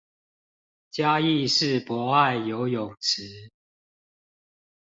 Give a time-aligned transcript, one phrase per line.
[0.89, 3.51] 嘉義市博愛游泳池